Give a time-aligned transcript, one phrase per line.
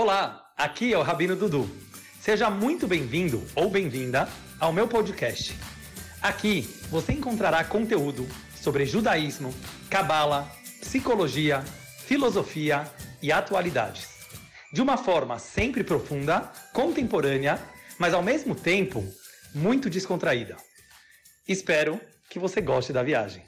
[0.00, 1.68] Olá, aqui é o Rabino Dudu.
[2.20, 4.28] Seja muito bem-vindo ou bem-vinda
[4.60, 5.58] ao meu podcast.
[6.22, 8.24] Aqui você encontrará conteúdo
[8.54, 9.52] sobre judaísmo,
[9.90, 10.46] cabala,
[10.80, 11.62] psicologia,
[12.06, 12.84] filosofia
[13.20, 14.24] e atualidades.
[14.72, 17.58] De uma forma sempre profunda, contemporânea,
[17.98, 19.02] mas ao mesmo tempo
[19.52, 20.54] muito descontraída.
[21.48, 23.42] Espero que você goste da viagem.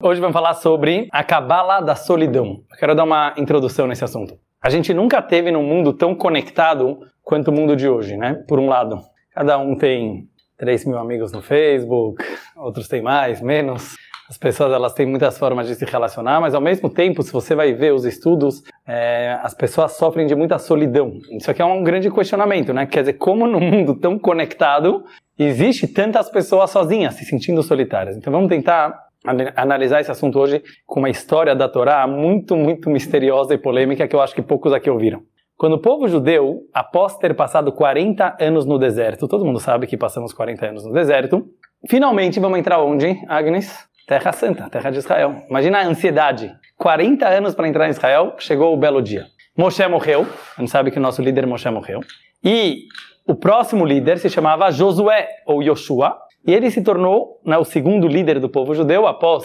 [0.00, 2.64] Hoje vamos falar sobre a cabala da solidão.
[2.70, 4.38] Eu quero dar uma introdução nesse assunto.
[4.60, 8.42] A gente nunca teve num mundo tão conectado quanto o mundo de hoje, né?
[8.48, 9.00] Por um lado,
[9.32, 12.24] cada um tem 3 mil amigos no Facebook,
[12.56, 13.94] outros têm mais, menos.
[14.28, 17.54] As pessoas elas têm muitas formas de se relacionar, mas ao mesmo tempo, se você
[17.54, 21.18] vai ver os estudos, é, as pessoas sofrem de muita solidão.
[21.30, 22.84] Isso aqui é um grande questionamento, né?
[22.84, 25.04] Quer dizer, como num mundo tão conectado
[25.38, 28.16] existe tantas pessoas sozinhas, se sentindo solitárias?
[28.16, 29.07] Então vamos tentar
[29.56, 34.14] analisar esse assunto hoje com uma história da Torá muito, muito misteriosa e polêmica que
[34.14, 35.22] eu acho que poucos aqui ouviram.
[35.56, 39.96] Quando o povo judeu, após ter passado 40 anos no deserto, todo mundo sabe que
[39.96, 41.48] passamos 40 anos no deserto,
[41.88, 43.88] finalmente vamos entrar onde, Agnes?
[44.06, 45.42] Terra Santa, terra de Israel.
[45.50, 46.50] Imagina a ansiedade.
[46.78, 49.26] 40 anos para entrar em Israel, chegou o belo dia.
[49.56, 50.24] Moshe morreu,
[50.56, 52.00] a gente sabe que o nosso líder Moshe morreu.
[52.42, 52.84] E
[53.26, 58.06] o próximo líder se chamava Josué, ou Yoshua, e ele se tornou né, o segundo
[58.06, 59.44] líder do povo judeu após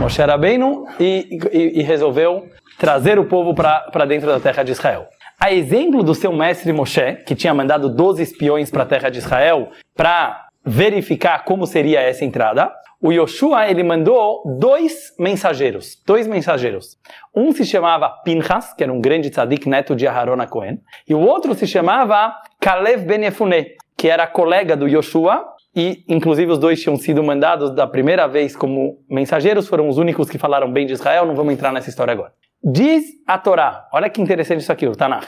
[0.00, 5.06] Moshe Rabbeinu e, e, e resolveu trazer o povo para dentro da terra de Israel.
[5.40, 9.18] A exemplo do seu mestre Moshe, que tinha mandado 12 espiões para a terra de
[9.18, 16.96] Israel para verificar como seria essa entrada, o Yoshua ele mandou dois mensageiros, dois mensageiros.
[17.34, 21.20] Um se chamava Pinchas, que era um grande tzadik neto de Aharon Cohen, e o
[21.20, 26.80] outro se chamava Kalev Ben Yefune, que era colega do Yoshua e inclusive os dois
[26.80, 30.92] tinham sido mandados da primeira vez como mensageiros, foram os únicos que falaram bem de
[30.92, 32.32] Israel, não vamos entrar nessa história agora.
[32.62, 35.26] Diz a Torá, olha que interessante isso aqui, o Tanakh.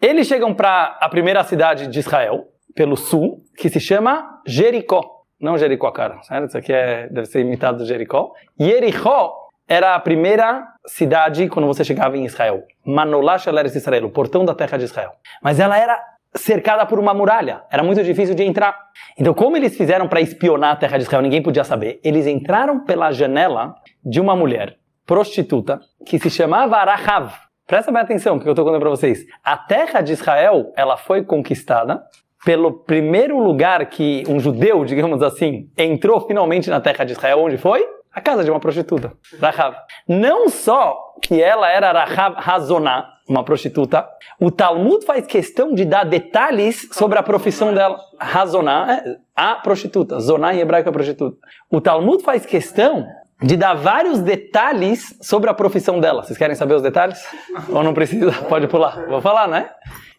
[0.00, 5.24] Eles chegam para a primeira cidade de Israel, pelo sul, que se chama Jericó.
[5.40, 6.48] Não Jericó, cara, certo?
[6.48, 8.32] Isso aqui é, deve ser imitado do Jericó.
[8.58, 12.64] Jericó era a primeira cidade quando você chegava em Israel.
[12.84, 15.12] Manolash Eretz Israel, o portão da terra de Israel.
[15.42, 16.00] Mas ela era
[16.34, 17.62] cercada por uma muralha.
[17.70, 18.76] Era muito difícil de entrar.
[19.18, 21.22] Então, como eles fizeram para espionar a terra de Israel?
[21.22, 22.00] Ninguém podia saber.
[22.04, 23.74] Eles entraram pela janela
[24.04, 27.32] de uma mulher prostituta que se chamava Arahav.
[27.66, 29.24] Presta bem atenção, porque eu estou contando para vocês.
[29.44, 32.02] A terra de Israel, ela foi conquistada
[32.44, 37.40] pelo primeiro lugar que um judeu, digamos assim, entrou finalmente na terra de Israel.
[37.40, 37.86] Onde foi?
[38.12, 39.76] A casa de uma prostituta, Rahav.
[40.08, 44.08] Não só que ela era Rahav Hazoná, uma prostituta,
[44.40, 47.98] o Talmud faz questão de dar detalhes sobre a profissão dela.
[48.18, 50.18] Razoná, é, a prostituta.
[50.18, 51.36] Zoná em hebraico é prostituta.
[51.70, 53.06] O Talmud faz questão
[53.42, 56.22] de dar vários detalhes sobre a profissão dela.
[56.22, 57.22] Vocês querem saber os detalhes?
[57.68, 58.32] Ou não precisa?
[58.48, 59.06] Pode pular.
[59.06, 59.70] Vou falar, né?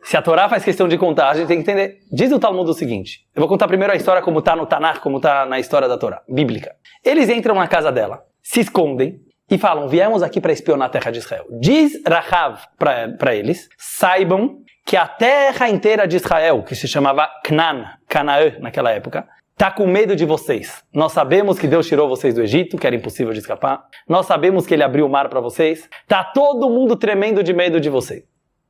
[0.04, 2.00] Se a Torá faz questão de contar, a gente tem que entender.
[2.12, 5.00] Diz o Talmud o seguinte: eu vou contar primeiro a história como está no Tanakh,
[5.02, 6.74] como está na história da Torá, bíblica.
[7.04, 11.12] Eles entram na casa dela, se escondem e falam: viemos aqui para espionar a terra
[11.12, 11.46] de Israel.
[11.60, 17.86] Diz Rahav para eles: saibam que a terra inteira de Israel, que se chamava Canaã,
[18.08, 20.84] Canaã naquela época, está com medo de vocês.
[20.94, 23.84] Nós sabemos que Deus tirou vocês do Egito, que era impossível de escapar.
[24.08, 25.88] Nós sabemos que Ele abriu o mar para vocês.
[26.08, 28.24] Tá todo mundo tremendo de medo de vocês.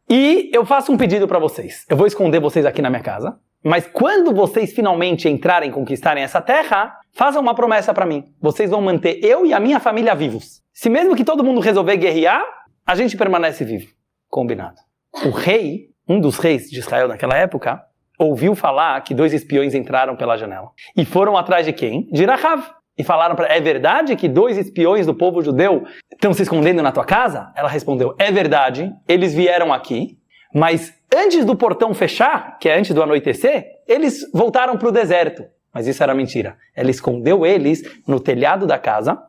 [0.10, 1.86] E eu faço um pedido para vocês.
[1.88, 6.24] Eu vou esconder vocês aqui na minha casa, mas quando vocês finalmente entrarem e conquistarem
[6.24, 8.24] essa terra, façam uma promessa para mim.
[8.42, 10.62] Vocês vão manter eu e a minha família vivos.
[10.74, 12.44] Se mesmo que todo mundo resolver guerrear,
[12.86, 13.92] a gente permanece vivo.
[14.30, 14.78] Combinado.
[15.26, 17.82] O rei, um dos reis de Israel naquela época,
[18.18, 20.70] ouviu falar que dois espiões entraram pela janela.
[20.96, 22.08] E foram atrás de quem?
[22.12, 26.42] De Rahav e falaram para é verdade que dois espiões do povo judeu estão se
[26.42, 27.50] escondendo na tua casa?
[27.56, 30.19] Ela respondeu: é verdade, eles vieram aqui,
[30.54, 35.46] mas antes do portão fechar, que é antes do anoitecer, eles voltaram para o deserto.
[35.74, 36.58] Mas isso era mentira.
[36.76, 39.22] Ela escondeu eles no telhado da casa,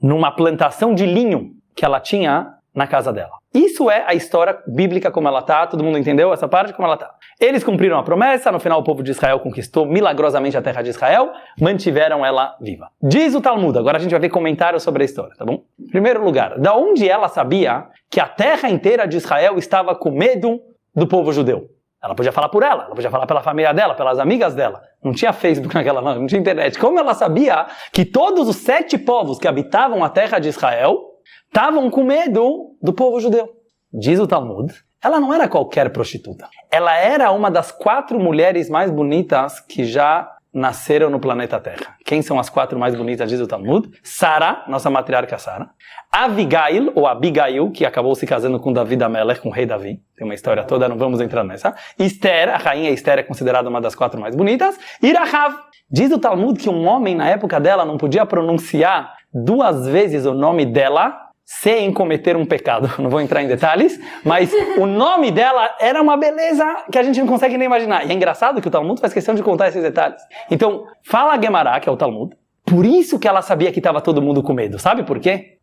[0.00, 3.32] numa plantação de linho que ela tinha na casa dela.
[3.52, 5.66] Isso é a história bíblica como ela está.
[5.66, 7.10] Todo mundo entendeu essa parte como ela está?
[7.38, 10.90] Eles cumpriram a promessa, no final o povo de Israel conquistou milagrosamente a terra de
[10.90, 12.88] Israel, mantiveram ela viva.
[13.02, 15.64] Diz o Talmud, agora a gente vai ver comentários sobre a história, tá bom?
[15.78, 20.10] Em primeiro lugar, da onde ela sabia que a terra inteira de Israel estava com
[20.10, 20.60] medo
[20.94, 21.68] do povo judeu?
[22.02, 24.82] Ela podia falar por ela, ela podia falar pela família dela, pelas amigas dela.
[25.04, 26.76] Não tinha Facebook naquela, não tinha internet.
[26.76, 31.11] Como ela sabia que todos os sete povos que habitavam a terra de Israel
[31.52, 33.50] estavam com medo do povo judeu.
[33.92, 34.72] Diz o Talmud,
[35.04, 36.48] ela não era qualquer prostituta.
[36.70, 41.94] Ela era uma das quatro mulheres mais bonitas que já nasceram no planeta Terra.
[42.06, 43.90] Quem são as quatro mais bonitas, diz o Talmud?
[44.02, 45.68] Sara, nossa matriarca Sara.
[46.10, 50.00] Abigail, ou Abigail, que acabou se casando com Davi Amelech, com o rei Davi.
[50.16, 51.74] Tem uma história toda, não vamos entrar nessa.
[51.98, 54.78] Esther, a rainha Esther é considerada uma das quatro mais bonitas.
[55.02, 55.54] E Rahav.
[55.90, 60.32] Diz o Talmud que um homem na época dela não podia pronunciar duas vezes o
[60.32, 62.90] nome dela sem cometer um pecado.
[63.00, 67.20] Não vou entrar em detalhes, mas o nome dela era uma beleza que a gente
[67.20, 68.06] não consegue nem imaginar.
[68.06, 70.22] E é engraçado que o Talmud faz questão de contar esses detalhes.
[70.50, 72.34] Então, fala a Gemara, que é o Talmud,
[72.64, 74.78] por isso que ela sabia que estava todo mundo com medo.
[74.78, 75.58] Sabe por quê?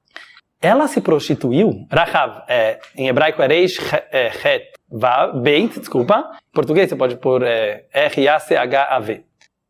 [0.62, 3.80] Ela se prostituiu, Rahav, é, em hebraico é Reish
[4.12, 4.74] é, Het
[5.42, 6.32] Beit, desculpa.
[6.50, 9.24] Em português você pode pôr é, R-A-C-H-A-V.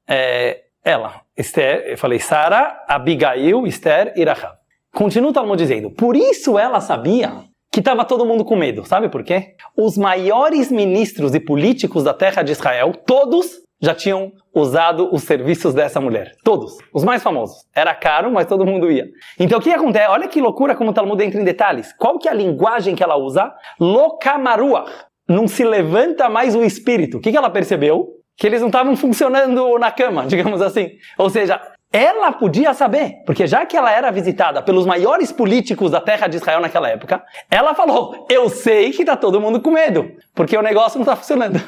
[0.08, 4.59] É, ela, Esther, eu falei Sara, Abigail, Esther e Rahav.
[4.94, 8.86] Continua o Talmud dizendo, por isso ela sabia que estava todo mundo com medo.
[8.86, 9.56] Sabe por quê?
[9.78, 15.74] Os maiores ministros e políticos da terra de Israel, todos já tinham usado os serviços
[15.74, 16.34] dessa mulher.
[16.44, 16.78] Todos.
[16.94, 17.66] Os mais famosos.
[17.74, 19.06] Era caro, mas todo mundo ia.
[19.40, 20.10] Então o que acontece?
[20.10, 21.94] Olha que loucura como o Talmud entra em detalhes.
[21.94, 23.54] Qual que é a linguagem que ela usa?
[23.80, 24.92] Lokamaruach.
[25.28, 27.18] Não se levanta mais o espírito.
[27.18, 28.08] O que, que ela percebeu?
[28.36, 30.90] Que eles não estavam funcionando na cama, digamos assim.
[31.18, 36.00] Ou seja, ela podia saber, porque já que ela era visitada pelos maiores políticos da
[36.00, 40.12] terra de Israel naquela época, ela falou: Eu sei que está todo mundo com medo,
[40.36, 41.60] porque o negócio não está funcionando.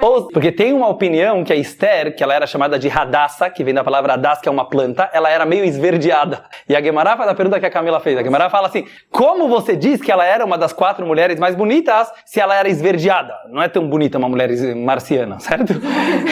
[0.00, 3.64] Ou, porque tem uma opinião que a Esther, que ela era chamada de Radassa, que
[3.64, 6.44] vem da palavra Hadass, que é uma planta, ela era meio esverdeada.
[6.68, 8.16] E a Gemara faz a pergunta que a Camila fez.
[8.16, 11.56] A Gemara fala assim: Como você diz que ela era uma das quatro mulheres mais
[11.56, 13.34] bonitas se ela era esverdeada?
[13.50, 15.74] Não é tão bonita uma mulher marciana, certo?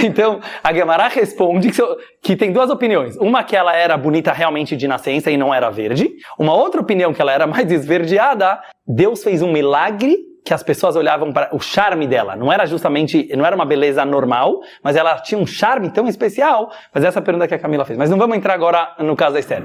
[0.04, 1.82] Então, a Gemara responde que,
[2.22, 3.16] que tem duas opiniões opiniões.
[3.16, 6.10] Uma que ela era bonita realmente de nascença e não era verde.
[6.38, 8.60] Uma outra opinião que ela era mais esverdeada.
[8.86, 12.34] Deus fez um milagre que as pessoas olhavam para o charme dela.
[12.34, 16.70] Não era justamente, não era uma beleza normal, mas ela tinha um charme tão especial.
[16.94, 17.98] Mas essa é pergunta que a Camila fez.
[17.98, 19.64] Mas não vamos entrar agora no caso da Esther.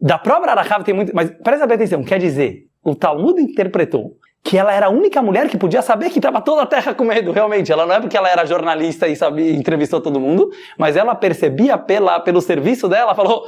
[0.00, 4.72] Da própria Arahav tem muito, mas presta atenção, quer dizer, o Talmud interpretou que ela
[4.72, 7.72] era a única mulher que podia saber que estava toda a terra com medo, realmente.
[7.72, 11.76] Ela não é porque ela era jornalista e sabia, entrevistou todo mundo, mas ela percebia
[11.76, 13.44] pela, pelo serviço dela, falou: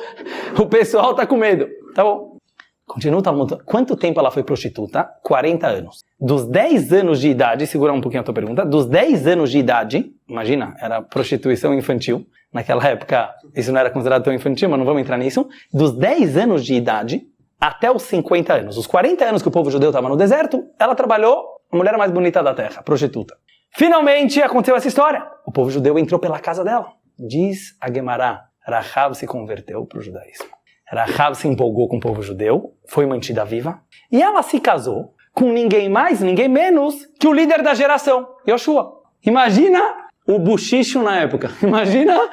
[0.58, 1.68] o pessoal está com medo.
[1.94, 2.36] Tá bom.
[2.84, 3.58] Continua o Talmud.
[3.64, 5.08] Quanto tempo ela foi prostituta?
[5.22, 6.04] 40 anos.
[6.18, 9.58] Dos 10 anos de idade, segura um pouquinho a tua pergunta, dos 10 anos de
[9.58, 14.86] idade, imagina, era prostituição infantil, naquela época isso não era considerado tão infantil, mas não
[14.86, 15.46] vamos entrar nisso.
[15.72, 17.22] Dos 10 anos de idade,
[17.60, 18.76] até os 50 anos.
[18.76, 22.10] Os 40 anos que o povo judeu estava no deserto, ela trabalhou a mulher mais
[22.10, 23.36] bonita da terra, prostituta.
[23.76, 25.26] Finalmente aconteceu essa história.
[25.46, 26.92] O povo judeu entrou pela casa dela.
[27.18, 30.46] Diz a Gemara, Rahav se converteu para o judaísmo.
[30.86, 35.52] Rahav se empolgou com o povo judeu, foi mantida viva, e ela se casou com
[35.52, 38.92] ninguém mais, ninguém menos que o líder da geração, Yoshua.
[39.24, 41.50] Imagina o buchicho na época.
[41.62, 42.28] Imagina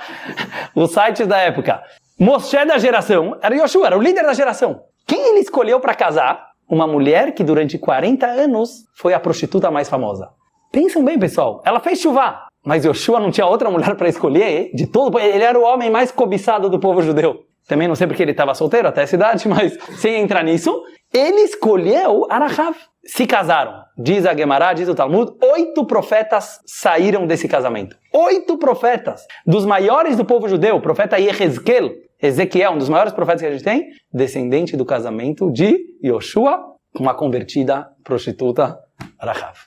[0.73, 1.83] os sites da época.
[2.19, 4.83] Moshe da geração era Yoshua, era o líder da geração.
[5.05, 6.49] Quem ele escolheu para casar?
[6.67, 10.29] Uma mulher que durante 40 anos foi a prostituta mais famosa.
[10.71, 11.61] Pensam bem, pessoal.
[11.63, 15.19] Ela fez chuva, mas Yoshua não tinha outra mulher para escolher de todo.
[15.19, 17.45] Ele era o homem mais cobiçado do povo judeu.
[17.67, 21.41] Também não sei porque ele estava solteiro até essa idade, mas sem entrar nisso, ele
[21.41, 22.75] escolheu Arahav.
[23.05, 23.83] Se casaram.
[23.95, 27.95] Diz a Gemara, diz o Talmud, oito profetas saíram desse casamento.
[28.11, 29.27] Oito profetas.
[29.45, 31.91] Dos maiores do povo judeu, o profeta Yehezkel,
[32.25, 37.13] Ezequiel, um dos maiores profetas que a gente tem, descendente do casamento de Yoshua, uma
[37.13, 38.77] convertida prostituta
[39.19, 39.57] Rahav.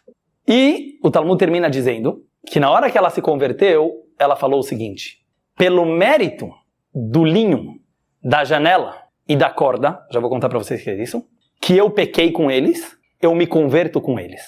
[0.47, 4.63] E o Talmud termina dizendo que na hora que ela se converteu, ela falou o
[4.63, 5.19] seguinte:
[5.57, 6.49] pelo mérito
[6.95, 7.75] do linho,
[8.23, 8.97] da janela
[9.29, 11.25] e da corda, já vou contar para vocês o que é isso,
[11.61, 14.43] que eu pequei com eles, eu me converto com eles.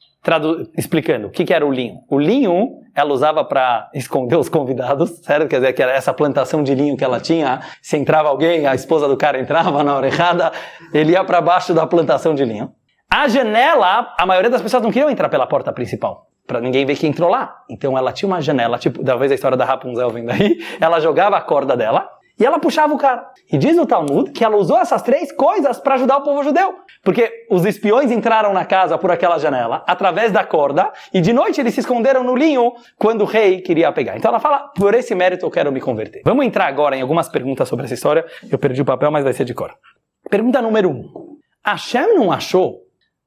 [0.77, 2.01] Explicando, o que, que era o linho?
[2.09, 5.49] O linho ela usava para esconder os convidados, certo?
[5.49, 8.75] Quer dizer, que era essa plantação de linho que ela tinha, se entrava alguém, a
[8.75, 10.53] esposa do cara entrava na hora errada,
[10.93, 12.73] ele ia para baixo da plantação de linho.
[13.11, 16.97] A janela, a maioria das pessoas não queriam entrar pela porta principal, para ninguém ver
[16.97, 17.57] que entrou lá.
[17.69, 21.37] Então ela tinha uma janela, tipo, talvez a história da Rapunzel vem daí, ela jogava
[21.37, 22.09] a corda dela,
[22.41, 23.31] e ela puxava o cara.
[23.53, 26.75] E diz o Talmud que ela usou essas três coisas para ajudar o povo judeu.
[27.05, 31.61] Porque os espiões entraram na casa por aquela janela, através da corda, e de noite
[31.61, 34.17] eles se esconderam no linho quando o rei queria pegar.
[34.17, 36.23] Então ela fala, por esse mérito eu quero me converter.
[36.25, 38.25] Vamos entrar agora em algumas perguntas sobre essa história.
[38.51, 39.75] Eu perdi o papel, mas vai ser de cor.
[40.31, 41.39] Pergunta número um.
[41.65, 42.79] Hashem não achou,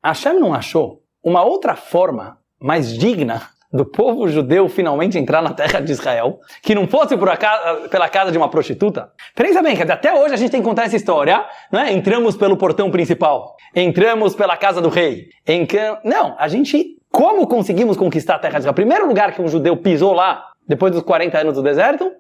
[0.04, 3.44] Hashem não achou uma outra forma mais digna
[3.74, 8.08] do povo judeu finalmente entrar na terra de Israel, que não fosse por acaso, pela
[8.08, 9.12] casa de uma prostituta?
[9.36, 11.92] Pensa bem, até hoje a gente tem que contar essa história, né?
[11.92, 15.30] Entramos pelo portão principal, entramos pela casa do rei.
[16.06, 18.76] Não, a gente, como conseguimos conquistar a terra de Israel?
[18.76, 22.12] Primeiro lugar que um judeu pisou lá, depois dos 40 anos do deserto,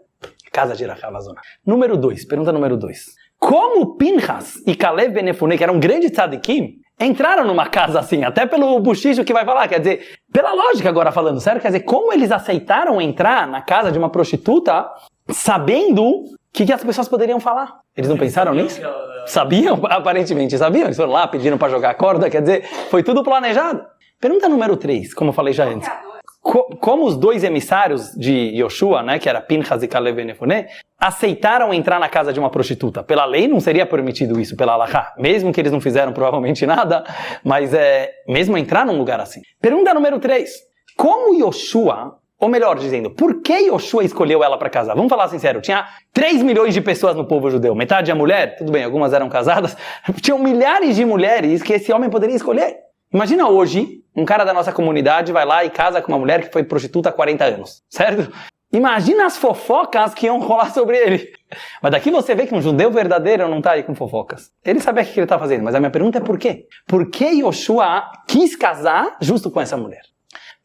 [0.51, 1.41] Casa de Rahavazona.
[1.65, 3.23] Número 2, pergunta número 2.
[3.39, 8.79] Como Pinhas e Caleb Benefune, que eram grandes tzadikim, entraram numa casa assim, até pelo
[8.79, 11.61] buchicho que vai falar, quer dizer, pela lógica agora falando, certo?
[11.61, 14.89] Quer dizer, como eles aceitaram entrar na casa de uma prostituta
[15.29, 17.79] sabendo o que, que as pessoas poderiam falar?
[17.95, 18.81] Eles não pensaram nisso?
[19.25, 19.79] Sabiam?
[19.89, 20.85] Aparentemente sabiam.
[20.85, 23.83] Eles foram lá, pediram para jogar corda, quer dizer, foi tudo planejado.
[24.19, 25.89] Pergunta número 3, como eu falei já antes.
[26.43, 30.65] Co como os dois emissários de Yoshua, né, que era Pinchas e Caleb Benefune,
[30.99, 33.01] aceitaram entrar na casa de uma prostituta.
[33.01, 35.13] Pela lei não seria permitido isso, pela Allahá.
[35.17, 37.05] Mesmo que eles não fizeram provavelmente nada,
[37.45, 39.41] mas é mesmo entrar num lugar assim.
[39.61, 40.51] Pergunta número 3.
[40.97, 44.95] Como Yoshua, ou melhor dizendo, por que Yoshua escolheu ela para casar?
[44.95, 48.69] Vamos falar sincero, tinha 3 milhões de pessoas no povo judeu, metade é mulher, tudo
[48.69, 49.77] bem, algumas eram casadas,
[50.21, 52.75] tinham milhares de mulheres que esse homem poderia escolher.
[53.13, 56.53] Imagina hoje, um cara da nossa comunidade vai lá e casa com uma mulher que
[56.53, 58.31] foi prostituta há 40 anos, certo?
[58.71, 61.31] Imagina as fofocas que iam rolar sobre ele.
[61.79, 64.51] Mas daqui você vê que um judeu verdadeiro não está aí com fofocas.
[64.65, 66.65] Ele sabe o que ele está fazendo, mas a minha pergunta é por quê?
[66.87, 70.01] Por que Yoshua quis casar justo com essa mulher?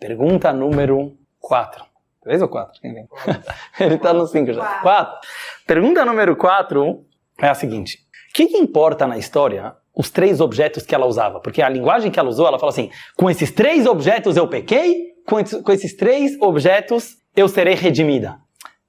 [0.01, 1.85] Pergunta número 4.
[2.23, 2.81] Três ou quatro?
[3.79, 4.65] Ele está no 5 já.
[4.81, 5.19] 4.
[5.67, 7.05] Pergunta número 4
[7.41, 8.07] é a seguinte.
[8.31, 11.41] O que, que importa na história os três objetos que ela usava.
[11.41, 15.09] Porque a linguagem que ela usou, ela fala assim: com esses três objetos eu pequei,
[15.27, 18.37] com, esses três objetos eu serei redimida.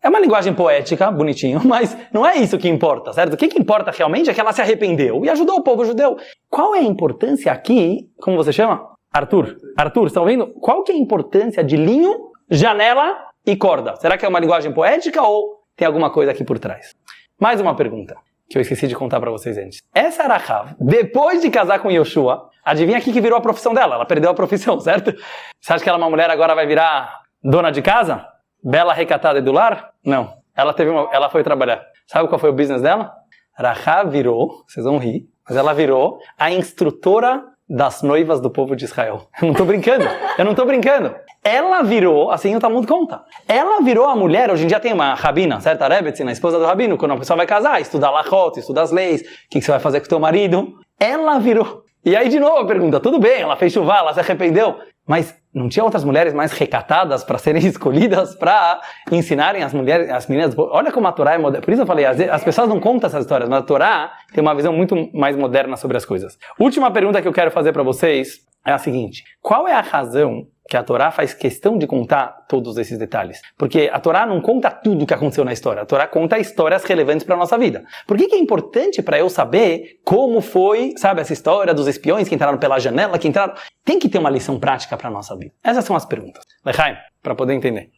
[0.02, 3.34] É uma linguagem poética, bonitinho, mas não é isso que importa, certo?
[3.34, 6.16] O que, que importa realmente é que ela se arrependeu e ajudou o povo judeu.
[6.48, 8.08] Qual é a importância aqui?
[8.22, 8.88] Como você chama?
[9.12, 9.58] Arthur.
[9.76, 10.48] Arthur, estão vendo?
[10.62, 13.96] Qual que é a importância de linho, janela e corda?
[13.96, 16.96] Será que é uma linguagem poética ou tem alguma coisa aqui por trás?
[17.40, 18.16] Mais uma pergunta
[18.50, 19.80] que eu esqueci de contar para vocês antes.
[19.94, 23.74] Essa era a Rav, depois de casar com Yoshua, adivinha aqui que virou a profissão
[23.74, 23.96] dela?
[23.96, 25.14] Ela perdeu a profissão, certo?
[25.62, 28.26] Você acha que ela é uma mulher agora vai virar dona de casa?
[28.64, 29.92] Bela recatada do lar?
[30.04, 30.34] Não.
[30.56, 31.82] Ela teve uma, ela foi trabalhar.
[32.08, 33.14] Sabe qual foi o business dela?
[33.56, 38.86] Rahav virou, vocês vão rir, mas ela virou a instrutora das noivas do povo de
[38.86, 39.28] Israel.
[39.42, 40.06] Eu não tô brincando,
[40.38, 41.16] eu não tô brincando.
[41.50, 45.16] Ela virou, assim o Talmud conta, ela virou a mulher, hoje em dia tem uma
[45.16, 48.84] rabina, certa Rebetzi, a esposa do rabino, quando a pessoa vai casar, estudar lachot, estudar
[48.84, 50.76] as leis, o que, que você vai fazer com o teu marido?
[51.00, 51.82] Ela virou.
[52.06, 54.76] E aí de novo a pergunta, tudo bem, ela fez chuva, ela se arrependeu,
[55.08, 58.80] mas não tinha outras mulheres mais recatadas para serem escolhidas para
[59.12, 60.54] ensinarem as mulheres, as meninas.
[60.56, 61.66] Olha como a Torá é moderna.
[61.66, 64.40] Por isso eu falei, as, as pessoas não contam essas histórias, mas a Torá tem
[64.40, 66.38] uma visão muito mais moderna sobre as coisas.
[66.60, 70.46] Última pergunta que eu quero fazer para vocês é a seguinte: qual é a razão
[70.70, 73.42] que a Torá faz questão de contar todos esses detalhes.
[73.58, 75.82] Porque a Torá não conta tudo o que aconteceu na história.
[75.82, 77.84] A Torá conta histórias relevantes para a nossa vida.
[78.06, 82.30] Por que, que é importante para eu saber como foi, sabe, essa história dos espiões
[82.30, 83.56] que entraram pela janela, que entraram...
[83.84, 85.52] Tem que ter uma lição prática para a nossa vida.
[85.64, 86.44] Essas são as perguntas.
[86.64, 87.90] Lechaim, para poder entender.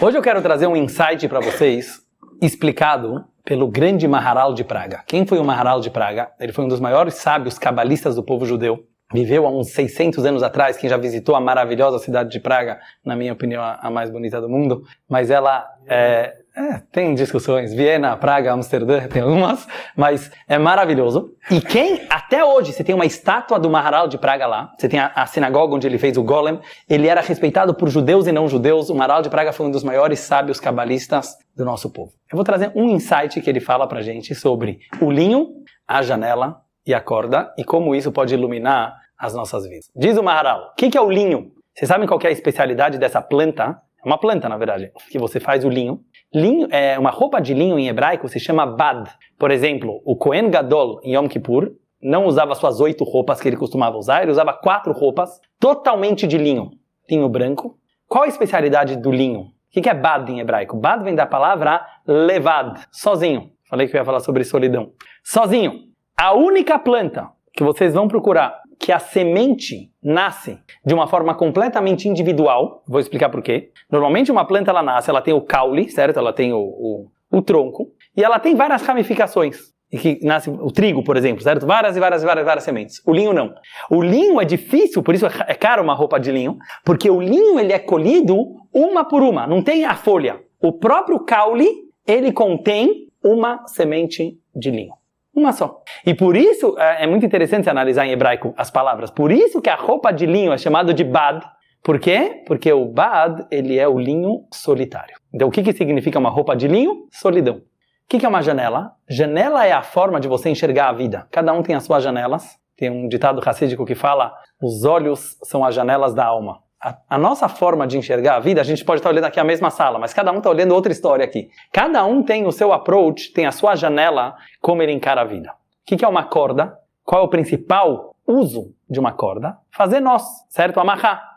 [0.00, 2.00] Hoje eu quero trazer um insight para vocês
[2.40, 5.04] explicado pelo grande Maharal de Praga.
[5.06, 6.30] Quem foi o Maharal de Praga?
[6.40, 10.42] Ele foi um dos maiores sábios cabalistas do povo judeu viveu há uns 600 anos
[10.42, 14.40] atrás, quem já visitou a maravilhosa cidade de Praga, na minha opinião, a mais bonita
[14.40, 20.58] do mundo, mas ela é, é, tem discussões, Viena, Praga, Amsterdã, tem algumas, mas é
[20.58, 21.30] maravilhoso.
[21.50, 24.98] E quem, até hoje, você tem uma estátua do Maharal de Praga lá, você tem
[24.98, 26.58] a, a, sinagoga onde ele fez o Golem,
[26.88, 29.84] ele era respeitado por judeus e não judeus, o Maharal de Praga foi um dos
[29.84, 32.12] maiores sábios cabalistas do nosso povo.
[32.30, 35.48] Eu vou trazer um insight que ele fala pra gente sobre o linho,
[35.86, 39.90] a janela e a corda e como isso pode iluminar as nossas vidas.
[39.94, 41.52] Diz o Maharal, o que, que é o linho?
[41.74, 43.80] Vocês sabem qual é a especialidade dessa planta?
[44.02, 46.00] É uma planta, na verdade, que você faz o linho.
[46.32, 49.10] Linho é uma roupa de linho em hebraico se chama bad.
[49.38, 53.56] Por exemplo, o Kohen Gadol em Yom Kippur não usava suas oito roupas que ele
[53.56, 56.70] costumava usar, ele usava quatro roupas totalmente de linho,
[57.10, 57.78] linho branco.
[58.06, 59.40] Qual a especialidade do linho?
[59.40, 60.76] O que é bad em hebraico?
[60.76, 63.50] Bad vem da palavra levad, sozinho.
[63.68, 64.92] Falei que eu ia falar sobre solidão.
[65.24, 65.85] Sozinho.
[66.18, 72.08] A única planta que vocês vão procurar que a semente nasce de uma forma completamente
[72.08, 73.70] individual, vou explicar por quê.
[73.90, 76.18] Normalmente uma planta ela nasce, ela tem o caule, certo?
[76.18, 79.74] Ela tem o, o, o tronco e ela tem várias ramificações.
[79.92, 81.66] E que nasce o trigo, por exemplo, certo?
[81.66, 83.02] Várias e várias e várias, várias sementes.
[83.06, 83.54] O linho não.
[83.90, 87.60] O linho é difícil, por isso é caro uma roupa de linho, porque o linho
[87.60, 90.40] ele é colhido uma por uma, não tem a folha.
[90.62, 91.68] O próprio caule,
[92.06, 94.94] ele contém uma semente de linho.
[95.36, 95.82] Uma só.
[96.06, 99.10] E por isso é, é muito interessante analisar em hebraico as palavras.
[99.10, 101.46] Por isso que a roupa de linho é chamada de bad.
[101.84, 102.42] Por quê?
[102.46, 105.14] Porque o bad ele é o linho solitário.
[105.32, 107.06] Então o que, que significa uma roupa de linho?
[107.10, 107.56] Solidão.
[107.56, 107.62] O
[108.08, 108.92] que, que é uma janela?
[109.06, 111.26] Janela é a forma de você enxergar a vida.
[111.30, 112.56] Cada um tem as suas janelas.
[112.74, 116.60] Tem um ditado racídico que fala: os olhos são as janelas da alma.
[116.86, 119.44] A, a, nossa forma de enxergar a vida, a gente pode estar olhando aqui a
[119.44, 121.48] mesma sala, mas cada um está olhando outra história aqui.
[121.72, 125.50] Cada um tem o seu approach, tem a sua janela, como ele encara a vida.
[125.50, 126.78] O que, que é uma corda?
[127.02, 129.58] Qual é o principal uso de uma corda?
[129.72, 130.78] Fazer nós, certo?
[130.78, 131.34] Amarrar.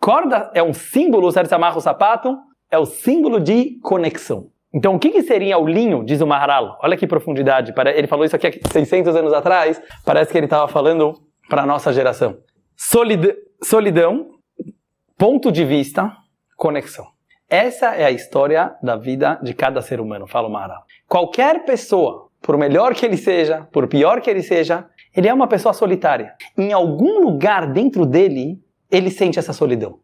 [0.00, 1.48] Corda é um símbolo, certo?
[1.48, 2.34] Se amarra o sapato,
[2.70, 4.46] é o símbolo de conexão.
[4.72, 6.78] Então, o que, que, seria o linho, diz o Maharal?
[6.82, 7.74] Olha que profundidade.
[7.94, 9.78] Ele falou isso aqui há 600 anos atrás.
[10.06, 11.12] Parece que ele estava falando
[11.50, 12.38] para a nossa geração.
[12.74, 14.35] Solid, solidão,
[15.18, 16.14] ponto de vista,
[16.56, 17.06] conexão.
[17.48, 20.84] Essa é a história da vida de cada ser humano, fala o Maharal.
[21.08, 25.46] Qualquer pessoa, por melhor que ele seja, por pior que ele seja, ele é uma
[25.46, 26.34] pessoa solitária.
[26.56, 30.00] Em algum lugar dentro dele, ele sente essa solidão.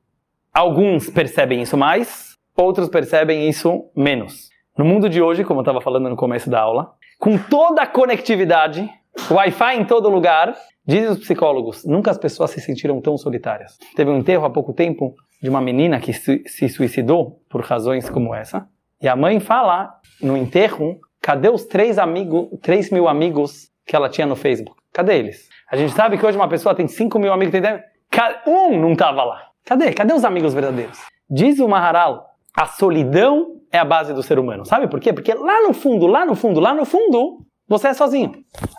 [0.52, 4.48] Alguns percebem isso mais, outros percebem isso menos.
[4.78, 7.86] No mundo de hoje, como eu estava falando no começo da aula, com toda a
[7.86, 8.88] conectividade,
[9.30, 10.54] Wi-Fi em todo lugar,
[10.86, 13.78] dizem os psicólogos, nunca as pessoas se sentiram tão solitárias.
[13.94, 18.34] Teve um enterro há pouco tempo de uma menina que se suicidou por razões como
[18.34, 18.66] essa,
[19.00, 24.08] e a mãe fala no enterro, cadê os três amigos, três mil amigos que ela
[24.08, 24.80] tinha no Facebook?
[24.92, 25.48] Cadê eles?
[25.70, 27.62] A gente sabe que hoje uma pessoa tem 5 mil amigos, tem
[28.46, 29.48] um não estava lá.
[29.64, 29.92] Cadê?
[29.92, 30.98] Cadê os amigos verdadeiros?
[31.30, 34.66] Diz o Maharal, a solidão é a base do ser humano.
[34.66, 35.12] Sabe por quê?
[35.12, 37.38] Porque lá no fundo, lá no fundo, lá no fundo,
[37.72, 38.32] você é sozinho.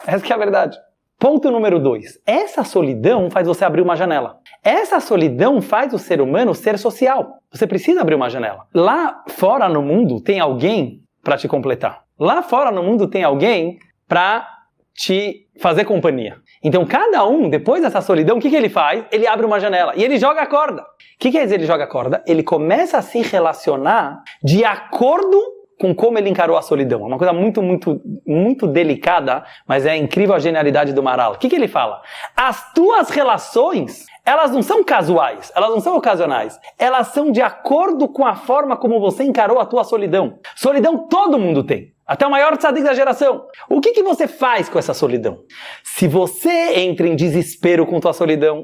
[0.06, 0.78] Essa é a verdade.
[1.20, 2.20] Ponto número dois.
[2.28, 4.38] Essa solidão faz você abrir uma janela.
[4.64, 7.40] Essa solidão faz o ser humano ser social.
[7.52, 8.68] Você precisa abrir uma janela.
[8.72, 12.04] Lá fora no mundo tem alguém para te completar.
[12.20, 14.48] Lá fora no mundo tem alguém para
[14.94, 16.36] te fazer companhia.
[16.64, 19.06] Então, cada um, depois dessa solidão, o que, que ele faz?
[19.12, 20.84] Ele abre uma janela e ele joga a corda.
[20.84, 20.86] O
[21.18, 22.24] que quer dizer ele joga a corda?
[22.28, 25.42] Ele começa a se relacionar de acordo
[25.84, 27.02] com como ele encarou a solidão.
[27.02, 31.34] É uma coisa muito, muito, muito delicada, mas é incrível a genialidade do Maral.
[31.34, 32.02] O que, que ele fala?
[32.38, 36.58] As tuas relações, elas não são casuais, elas não são ocasionais.
[36.80, 40.40] Elas são de acordo com a forma como você encarou a tua solidão.
[40.56, 41.92] Solidão todo mundo tem.
[42.08, 43.44] Até o maior tzadik da geração.
[43.70, 45.40] O que, que você faz com essa solidão?
[45.84, 48.64] Se você entra em desespero com tua solidão,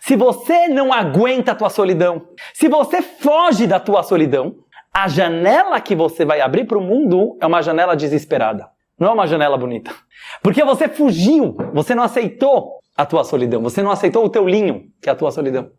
[0.00, 4.61] se você não aguenta a tua solidão, se você foge da tua solidão,
[4.92, 8.68] a janela que você vai abrir para o mundo é uma janela desesperada.
[8.98, 9.90] Não é uma janela bonita.
[10.42, 14.84] Porque você fugiu, você não aceitou a tua solidão, você não aceitou o teu linho,
[15.00, 15.70] que é a tua solidão.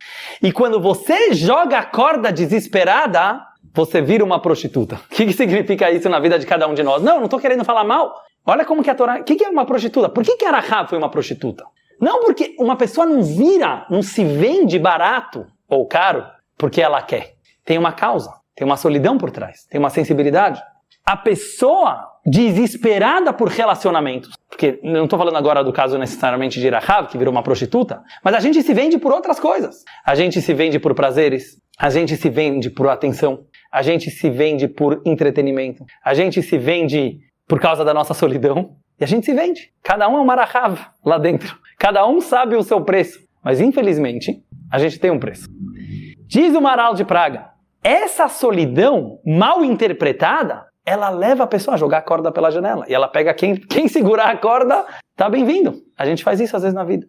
[0.42, 3.40] E quando você joga a corda desesperada,
[3.72, 4.96] você vira uma prostituta.
[4.96, 7.02] O que, que significa isso na vida de cada um de nós?
[7.02, 8.12] Não, não estou querendo falar mal.
[8.44, 9.20] Olha como que a Torá...
[9.20, 10.08] O que, que é uma prostituta?
[10.08, 11.64] Por que, que Arahá foi uma prostituta?
[12.00, 16.26] Não porque uma pessoa não vira, não se vende barato ou caro
[16.58, 17.34] porque ela quer.
[17.64, 20.62] Tem uma causa, tem uma solidão por trás, tem uma sensibilidade.
[21.04, 27.08] A pessoa desesperada por relacionamentos, porque não estou falando agora do caso necessariamente de Rahav,
[27.08, 29.84] que virou uma prostituta, mas a gente se vende por outras coisas.
[30.06, 34.30] A gente se vende por prazeres, a gente se vende por atenção, a gente se
[34.30, 39.26] vende por entretenimento, a gente se vende por causa da nossa solidão, e a gente
[39.26, 39.72] se vende.
[39.82, 41.58] Cada um é um marahav lá dentro.
[41.78, 43.18] Cada um sabe o seu preço.
[43.42, 45.48] Mas infelizmente, a gente tem um preço.
[46.26, 47.50] Diz o Maral de Praga:
[47.84, 52.86] essa solidão mal interpretada, ela leva a pessoa a jogar a corda pela janela.
[52.88, 55.82] E ela pega quem, quem segurar a corda, tá bem-vindo.
[55.96, 57.06] A gente faz isso às vezes na vida.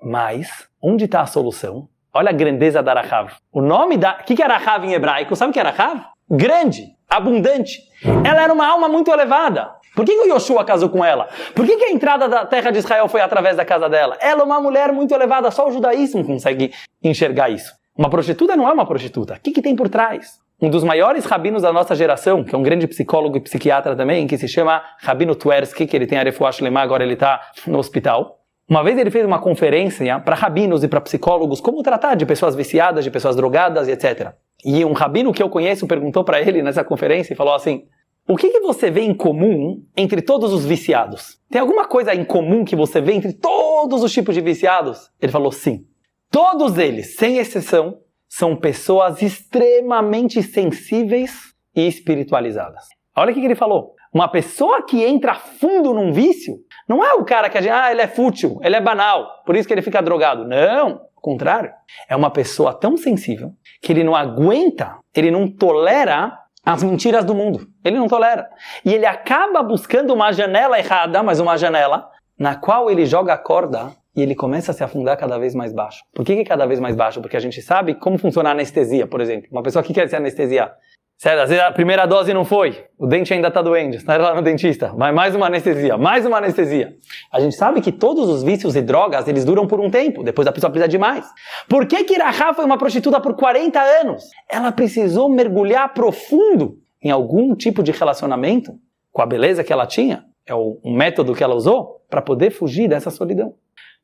[0.00, 1.88] Mas, onde está a solução?
[2.14, 3.32] Olha a grandeza da Rahav.
[3.52, 4.18] O nome da.
[4.20, 5.34] O que, que era Rahav em hebraico?
[5.34, 6.04] Sabe o que era Rahav?
[6.30, 7.80] Grande, abundante.
[8.24, 9.70] Ela era uma alma muito elevada.
[9.94, 11.28] Por que, que o Yoshua casou com ela?
[11.54, 14.16] Por que, que a entrada da terra de Israel foi através da casa dela?
[14.20, 17.74] Ela é uma mulher muito elevada, só o judaísmo consegue enxergar isso.
[17.96, 19.34] Uma prostituta não é uma prostituta.
[19.34, 20.40] O que, que tem por trás?
[20.60, 24.26] Um dos maiores rabinos da nossa geração, que é um grande psicólogo e psiquiatra também,
[24.26, 27.78] que se chama Rabino Tversky, que ele tem a Refuah Shlema, agora ele está no
[27.78, 28.38] hospital.
[28.68, 32.54] Uma vez ele fez uma conferência para rabinos e para psicólogos como tratar de pessoas
[32.54, 34.32] viciadas, de pessoas drogadas e etc.
[34.64, 37.84] E um rabino que eu conheço perguntou para ele nessa conferência e falou assim:
[38.26, 41.38] O que, que você vê em comum entre todos os viciados?
[41.50, 45.10] Tem alguma coisa em comum que você vê entre todos os tipos de viciados?
[45.20, 45.84] Ele falou sim.
[46.32, 52.84] Todos eles, sem exceção, são pessoas extremamente sensíveis e espiritualizadas.
[53.14, 53.92] Olha o que ele falou.
[54.14, 56.56] Uma pessoa que entra fundo num vício
[56.88, 59.54] não é o cara que a gente, ah, ele é fútil, ele é banal, por
[59.54, 60.48] isso que ele fica drogado.
[60.48, 61.70] Não, ao contrário.
[62.08, 67.34] É uma pessoa tão sensível que ele não aguenta, ele não tolera as mentiras do
[67.34, 67.68] mundo.
[67.84, 68.48] Ele não tolera.
[68.86, 73.38] E ele acaba buscando uma janela errada, mas uma janela na qual ele joga a
[73.38, 76.02] corda e ele começa a se afundar cada vez mais baixo.
[76.14, 77.20] Por que, que cada vez mais baixo?
[77.20, 79.48] Porque a gente sabe como funciona a anestesia, por exemplo.
[79.50, 80.74] Uma pessoa que quer se anestesiar.
[81.22, 84.34] Sério, às vezes a primeira dose não foi, o dente ainda está doendo, está lá
[84.34, 86.96] no dentista, vai mais uma anestesia, mais uma anestesia.
[87.32, 90.48] A gente sabe que todos os vícios e drogas, eles duram por um tempo, depois
[90.48, 91.24] a pessoa precisa de mais.
[91.68, 94.24] Por que que Rahá foi uma prostituta por 40 anos?
[94.50, 98.72] Ela precisou mergulhar profundo em algum tipo de relacionamento
[99.12, 102.88] com a beleza que ela tinha, é o método que ela usou, para poder fugir
[102.88, 103.54] dessa solidão.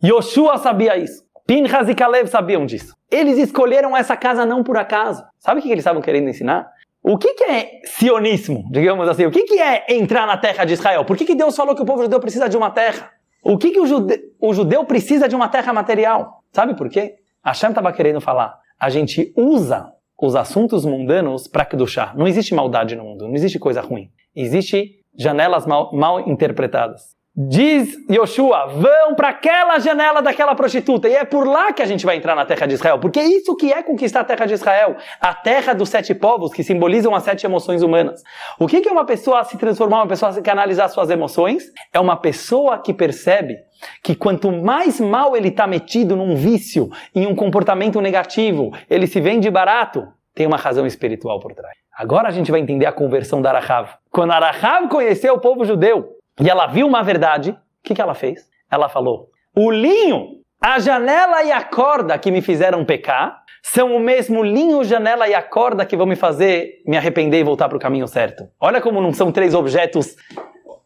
[0.02, 1.24] Yoshua sabia isso.
[1.46, 2.94] Pinhas e Kalev sabiam disso.
[3.11, 5.24] Eles escolheram essa casa não por acaso.
[5.38, 6.70] Sabe o que eles estavam querendo ensinar?
[7.02, 9.24] O que, que, é sionismo, digamos assim?
[9.24, 11.04] O que, que, é entrar na terra de Israel?
[11.04, 13.11] Por que, que Deus falou que o povo judeu precisa de uma terra?
[13.42, 14.20] O que, que o, jude...
[14.38, 16.42] o judeu precisa de uma terra material?
[16.52, 17.14] Sabe por quê?
[17.42, 18.58] Hashem estava querendo falar.
[18.78, 22.12] A gente usa os assuntos mundanos para Kedushá.
[22.14, 24.11] Não existe maldade no mundo, não existe coisa ruim.
[24.37, 27.16] Existe janelas mal, mal interpretadas.
[27.40, 31.09] Diz Yoshua, vão para aquela janela daquela prostituta.
[31.09, 32.98] E é por lá que a gente vai entrar na terra de Israel.
[32.98, 34.96] Porque é isso que é conquistar a terra de Israel.
[35.20, 38.24] A terra dos sete povos que simbolizam as sete emoções humanas.
[38.59, 41.70] O que é uma pessoa se transformar, uma pessoa que analisar suas emoções?
[41.92, 43.57] É uma pessoa que percebe
[44.03, 49.20] que quanto mais mal ele está metido num vício, em um comportamento negativo, ele se
[49.20, 51.77] vende barato, tem uma razão espiritual por trás.
[51.96, 53.90] Agora a gente vai entender a conversão da Arahav.
[54.11, 58.14] Quando Arahav conheceu o povo judeu, e ela viu uma verdade, o que, que ela
[58.14, 58.48] fez?
[58.70, 64.01] Ela falou: o linho, a janela e a corda que me fizeram pecar são o
[64.01, 67.77] mesmo linho, janela e a corda que vão me fazer me arrepender e voltar para
[67.77, 68.48] o caminho certo.
[68.61, 70.16] Olha como não são três objetos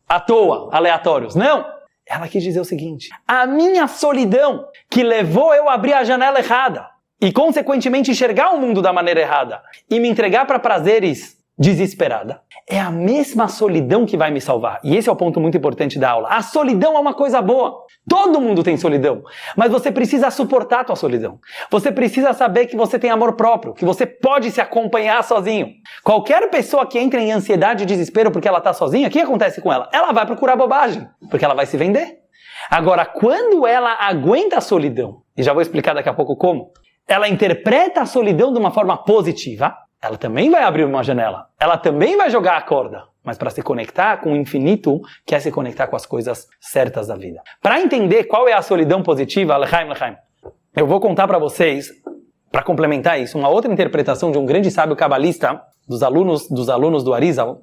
[0.08, 1.34] à toa, aleatórios.
[1.34, 1.64] Não!
[2.06, 6.38] Ela quis dizer o seguinte: a minha solidão que levou eu a abrir a janela
[6.38, 6.88] errada
[7.20, 12.40] e, consequentemente, enxergar o mundo da maneira errada e me entregar para prazeres desesperada.
[12.68, 14.80] É a mesma solidão que vai me salvar.
[14.82, 16.28] E esse é o ponto muito importante da aula.
[16.28, 17.84] A solidão é uma coisa boa.
[18.08, 19.22] Todo mundo tem solidão.
[19.56, 21.38] Mas você precisa suportar a tua solidão.
[21.70, 25.68] Você precisa saber que você tem amor próprio, que você pode se acompanhar sozinho.
[26.02, 29.60] Qualquer pessoa que entra em ansiedade e desespero porque ela está sozinha, o que acontece
[29.60, 29.88] com ela?
[29.92, 32.22] Ela vai procurar bobagem, porque ela vai se vender.
[32.70, 36.72] Agora, quando ela aguenta a solidão, e já vou explicar daqui a pouco como,
[37.06, 41.46] ela interpreta a solidão de uma forma positiva, ela também vai abrir uma janela.
[41.60, 43.04] Ela também vai jogar a corda.
[43.22, 47.14] Mas para se conectar com o infinito, quer se conectar com as coisas certas da
[47.14, 47.40] vida.
[47.60, 50.16] Para entender qual é a solidão positiva, Lechaim, Lechaim,
[50.74, 51.88] eu vou contar para vocês,
[52.50, 57.04] para complementar isso, uma outra interpretação de um grande sábio cabalista dos alunos dos alunos
[57.04, 57.62] do Arizal,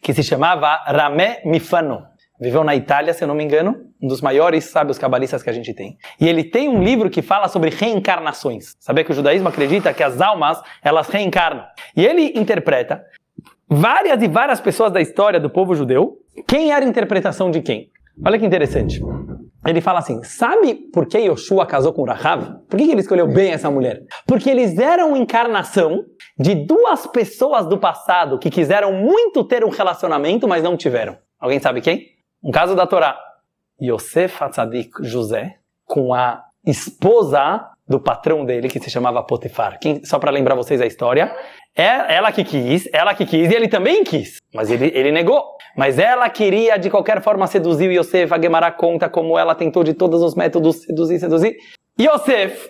[0.00, 2.06] que se chamava Ramé Mifano
[2.40, 5.52] viveu na Itália, se eu não me engano, um dos maiores sábios cabalistas que a
[5.52, 5.96] gente tem.
[6.20, 8.74] E ele tem um livro que fala sobre reencarnações.
[8.80, 11.64] Sabia que o judaísmo acredita que as almas, elas reencarnam.
[11.96, 13.04] E ele interpreta
[13.68, 16.18] várias e várias pessoas da história do povo judeu.
[16.46, 17.90] Quem era a interpretação de quem?
[18.24, 19.00] Olha que interessante.
[19.66, 22.60] Ele fala assim: sabe por que Yoshua casou com Rahav?
[22.68, 24.02] Por que ele escolheu bem essa mulher?
[24.26, 26.04] Porque eles eram encarnação
[26.38, 31.16] de duas pessoas do passado que quiseram muito ter um relacionamento, mas não tiveram.
[31.40, 32.13] Alguém sabe quem?
[32.44, 33.18] Um caso da Torá.
[33.80, 39.78] Yosef Hatzadik José com a esposa do patrão dele, que se chamava Potifar.
[39.80, 41.34] Quem, só para lembrar vocês a história.
[41.74, 44.38] É ela que quis, ela que quis e ele também quis.
[44.54, 45.42] Mas ele, ele negou.
[45.74, 48.32] Mas ela queria de qualquer forma seduzir Yosef.
[48.32, 51.56] A Gemara conta como ela tentou de todos os métodos seduzir, seduzir.
[51.98, 52.68] Yosef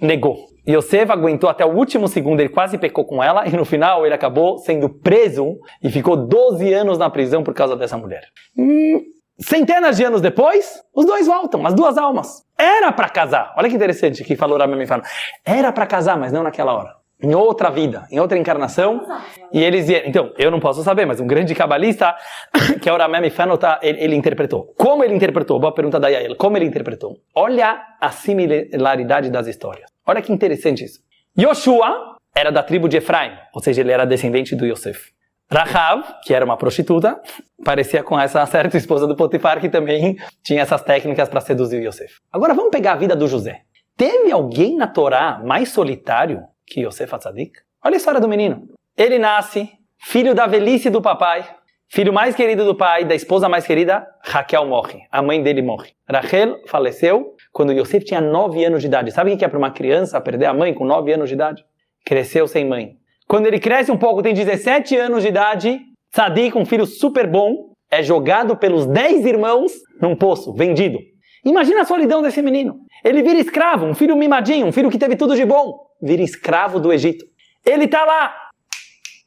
[0.00, 0.46] negou.
[0.68, 4.14] Yosef aguentou até o último segundo, ele quase pecou com ela e no final ele
[4.14, 8.22] acabou sendo preso e ficou 12 anos na prisão por causa dessa mulher.
[8.56, 9.00] Hum,
[9.40, 12.44] centenas de anos depois, os dois voltam, as duas almas.
[12.58, 13.54] Era para casar.
[13.56, 15.02] Olha que interessante que falou Rami Mifano.
[15.44, 16.97] Era para casar, mas não naquela hora.
[17.20, 19.04] Em outra vida, em outra encarnação,
[19.52, 20.08] e eles vieram.
[20.08, 22.14] Então, eu não posso saber, mas um grande cabalista,
[22.80, 24.72] que é o Ramé Mifano, tá, ele, ele, interpretou.
[24.76, 25.58] Como ele interpretou?
[25.58, 26.36] Boa pergunta da Yael.
[26.36, 27.16] Como ele interpretou?
[27.34, 29.90] Olha a similaridade das histórias.
[30.06, 31.00] Olha que interessante isso.
[31.36, 35.10] Yoshua era da tribo de Efraim, ou seja, ele era descendente do Yosef.
[35.50, 37.20] Rahav, que era uma prostituta,
[37.64, 41.88] parecia com essa certa esposa do Potifar que também tinha essas técnicas para seduzir o
[41.88, 42.14] Yosef.
[42.32, 43.62] Agora vamos pegar a vida do José.
[43.96, 47.52] Teve alguém na Torá mais solitário que Yosef Atzadik?
[47.84, 48.68] Olha a história do menino.
[48.96, 51.48] Ele nasce, filho da velhice do papai,
[51.88, 55.00] filho mais querido do pai, da esposa mais querida, Raquel morre.
[55.10, 55.92] A mãe dele morre.
[56.08, 59.10] Rachel faleceu quando Yosef tinha 9 anos de idade.
[59.10, 61.64] Sabe o que é para uma criança perder a mãe com 9 anos de idade?
[62.04, 62.96] Cresceu sem mãe.
[63.26, 65.80] Quando ele cresce um pouco, tem 17 anos de idade,
[66.14, 70.98] Sadiq, um filho super bom, é jogado pelos 10 irmãos num poço, vendido.
[71.44, 72.80] Imagina a solidão desse menino.
[73.04, 76.80] Ele vira escravo, um filho mimadinho, um filho que teve tudo de bom, vira escravo
[76.80, 77.24] do Egito.
[77.64, 78.34] Ele está lá,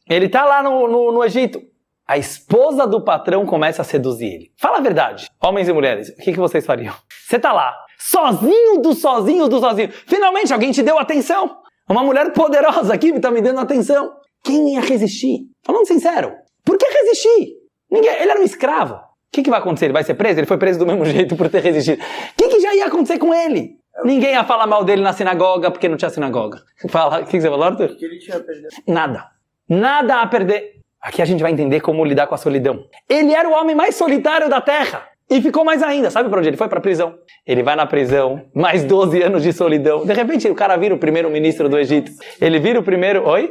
[0.10, 1.62] ele está lá no, no, no Egito.
[2.08, 4.52] A esposa do patrão começa a seduzir ele.
[4.58, 6.94] Fala a verdade, homens e mulheres, o que, que vocês fariam?
[7.28, 9.94] Você está lá, Sozinho dos sozinhos dos sozinhos.
[10.08, 11.58] Finalmente alguém te deu atenção.
[11.88, 14.14] Uma mulher poderosa aqui está me dando atenção.
[14.44, 15.42] Quem ia resistir?
[15.64, 16.34] Falando sincero,
[16.66, 17.54] por que resistir?
[17.92, 18.96] Ninguém, ele era um escravo.
[18.96, 19.00] O
[19.32, 19.86] que, que vai acontecer?
[19.86, 20.40] Ele vai ser preso?
[20.40, 22.02] Ele foi preso do mesmo jeito por ter resistido.
[22.02, 23.78] O que, que já ia acontecer com ele?
[24.04, 26.62] Ninguém ia falar mal dele na sinagoga porque não tinha sinagoga.
[26.90, 27.96] Fala, o que, você falou, Arthur?
[27.96, 28.70] que ele tinha a perder?
[28.88, 29.26] Nada.
[29.70, 30.80] Nada a perder.
[31.02, 32.86] Aqui a gente vai entender como lidar com a solidão.
[33.10, 35.08] Ele era o homem mais solitário da terra.
[35.30, 36.10] E ficou mais ainda.
[36.12, 36.68] Sabe para onde ele foi?
[36.68, 37.16] Para prisão.
[37.48, 40.06] Ele vai na prisão, mais 12 anos de solidão.
[40.06, 42.12] De repente o cara vira o primeiro-ministro do Egito.
[42.40, 43.26] Ele vira o primeiro.
[43.28, 43.50] Oi?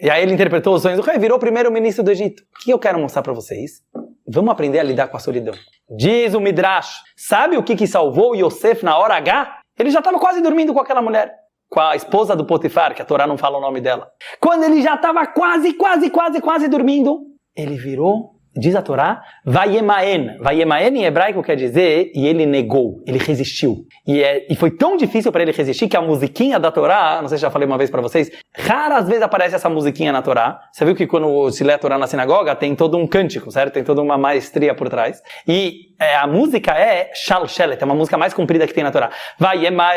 [0.00, 2.42] E aí ele interpretou os sonhos do rei, virou o primeiro-ministro do Egito.
[2.42, 3.82] O que eu quero mostrar para vocês?
[4.26, 5.52] Vamos aprender a lidar com a solidão.
[5.90, 7.02] Diz o Midrash.
[7.14, 9.59] Sabe o que, que salvou Yosef na hora H?
[9.80, 11.34] Ele já estava quase dormindo com aquela mulher.
[11.70, 14.10] Com a esposa do Potifar, que a Torá não fala o nome dela.
[14.38, 17.20] Quando ele já estava quase, quase, quase, quase dormindo,
[17.56, 20.36] ele virou Diz a Torá, Vayemaen.
[20.40, 23.86] Vayemaen em hebraico quer dizer, e ele negou, ele resistiu.
[24.04, 27.28] E, é, e foi tão difícil para ele resistir que a musiquinha da Torá, não
[27.28, 30.62] sei se já falei uma vez para vocês, raras vezes aparece essa musiquinha na Torá.
[30.72, 33.74] Você viu que quando se lê a Torá na sinagoga, tem todo um cântico, certo?
[33.74, 35.22] Tem toda uma maestria por trás.
[35.46, 39.10] E é, a música é Shalshelet, é uma música mais comprida que tem na Torá.
[39.38, 39.94] Vayemaen,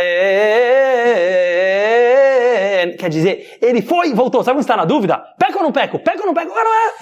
[2.99, 4.43] quer dizer, ele foi e voltou.
[4.43, 5.17] Sabe onde está na dúvida?
[5.39, 5.97] Peco ou não peco?
[5.97, 6.53] Peco ou não peco?
[6.53, 6.93] Não é.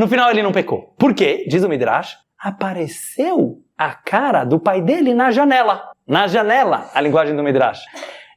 [0.00, 0.94] No final ele não pecou.
[0.98, 1.44] Por quê?
[1.46, 5.90] Diz o Midrash, apareceu a cara do pai dele na janela.
[6.08, 7.82] Na janela, a linguagem do Midrash.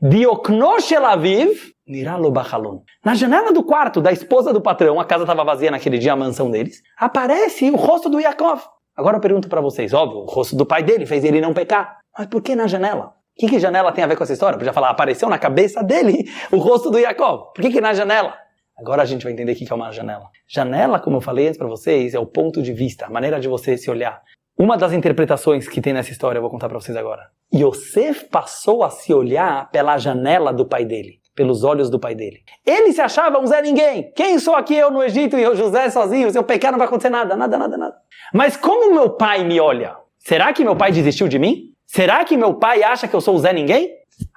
[0.02, 2.82] Dioknosh Elaviv Niralo Bachalon.
[3.02, 6.18] Na janela do quarto da esposa do patrão, a casa estava vazia naquele dia, a
[6.18, 8.62] mansão deles, aparece o rosto do Yaakov.
[8.94, 12.00] Agora eu pergunto para vocês, óbvio, o rosto do pai dele fez ele não pecar.
[12.18, 13.06] Mas por que na janela?
[13.06, 14.58] O que, que janela tem a ver com essa história?
[14.58, 17.54] Podia falar, apareceu na cabeça dele o rosto do Yaakov.
[17.56, 18.43] Por que, que na janela?
[18.78, 20.30] Agora a gente vai entender o que é uma janela.
[20.48, 23.48] Janela, como eu falei antes para vocês, é o ponto de vista, a maneira de
[23.48, 24.22] você se olhar.
[24.58, 27.24] Uma das interpretações que tem nessa história eu vou contar para vocês agora.
[27.54, 32.40] Yosef passou a se olhar pela janela do pai dele, pelos olhos do pai dele.
[32.66, 34.12] Ele se achava um Zé Ninguém.
[34.16, 36.32] Quem sou aqui eu no Egito e o José sozinho?
[36.32, 37.96] Se eu pecar não vai acontecer nada, nada, nada, nada.
[38.34, 39.96] Mas como meu pai me olha?
[40.20, 41.74] Será que meu pai desistiu de mim?
[41.86, 43.90] Será que meu pai acha que eu sou o Zé Ninguém?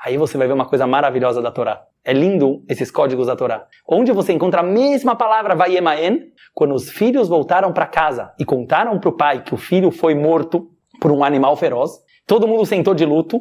[0.05, 1.85] Aí você vai ver uma coisa maravilhosa da Torá.
[2.07, 3.67] É lindo esses códigos da Torá.
[3.85, 9.01] Onde você encontra a mesma palavra Vayemaen, quando os filhos voltaram para casa e contaram
[9.01, 11.91] para o pai que o filho foi morto por um animal feroz,
[12.25, 13.41] todo mundo sentou de luto,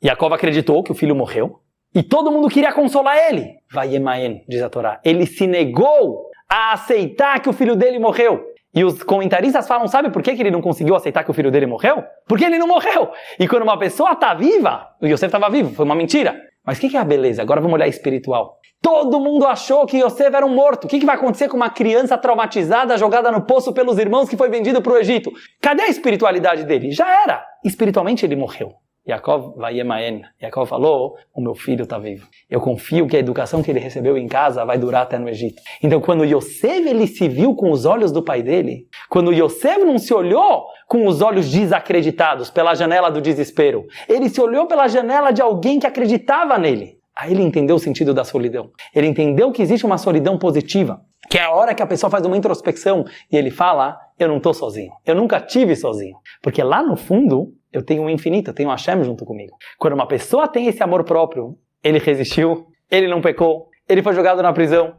[0.00, 1.58] Jacob acreditou que o filho morreu,
[1.92, 3.48] e todo mundo queria consolar ele.
[3.72, 5.00] Vayemaen, diz a Torá.
[5.04, 8.44] Ele se negou a aceitar que o filho dele morreu.
[8.72, 11.66] E os comentaristas falam, sabe por que ele não conseguiu aceitar que o filho dele
[11.66, 12.04] morreu?
[12.28, 13.10] Porque ele não morreu.
[13.40, 16.36] E quando uma pessoa está viva, o Yosef estava vivo, foi uma mentira.
[16.66, 17.42] Mas o que, que é a beleza?
[17.42, 18.58] Agora vamos olhar espiritual.
[18.80, 20.84] Todo mundo achou que Yosef era um morto.
[20.84, 24.36] O que, que vai acontecer com uma criança traumatizada jogada no poço pelos irmãos que
[24.36, 25.32] foi vendido para o Egito?
[25.60, 26.90] Cadê a espiritualidade dele?
[26.90, 27.44] Já era.
[27.64, 28.74] Espiritualmente ele morreu.
[29.06, 30.22] Yaakov vai Emaen.
[30.42, 32.26] Yaakov falou: O meu filho está vivo.
[32.48, 35.60] Eu confio que a educação que ele recebeu em casa vai durar até no Egito.
[35.82, 39.98] Então, quando Yosef ele se viu com os olhos do pai dele, quando Yosef não
[39.98, 45.30] se olhou com os olhos desacreditados pela janela do desespero, ele se olhou pela janela
[45.30, 46.98] de alguém que acreditava nele.
[47.16, 48.70] Aí ele entendeu o sentido da solidão.
[48.94, 52.26] Ele entendeu que existe uma solidão positiva, que é a hora que a pessoa faz
[52.26, 54.92] uma introspecção e ele fala: Eu não estou sozinho.
[55.06, 56.16] Eu nunca tive sozinho.
[56.42, 59.56] Porque lá no fundo, eu tenho um infinito, eu tenho um Hashem junto comigo.
[59.78, 64.42] Quando uma pessoa tem esse amor próprio, ele resistiu, ele não pecou, ele foi jogado
[64.42, 64.94] na prisão.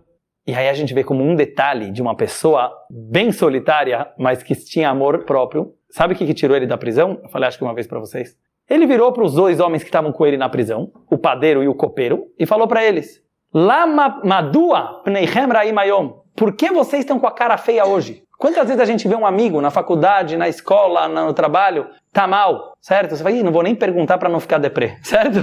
[0.47, 4.53] E aí a gente vê como um detalhe de uma pessoa bem solitária, mas que
[4.55, 5.73] tinha amor próprio.
[5.89, 7.19] Sabe o que, que tirou ele da prisão?
[7.23, 8.37] Eu falei acho que uma vez para vocês.
[8.69, 11.67] Ele virou para os dois homens que estavam com ele na prisão, o padeiro e
[11.67, 16.13] o copeiro, e falou para eles: Lama madua pneichem raimayom.
[16.35, 18.24] Por que vocês estão com a cara feia hoje?
[18.37, 22.75] Quantas vezes a gente vê um amigo na faculdade, na escola, no trabalho, tá mal,
[22.81, 23.15] certo?
[23.15, 25.39] Você vai, não vou nem perguntar para não ficar deprê, certo?